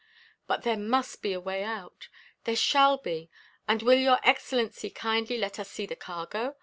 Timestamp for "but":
0.47-0.63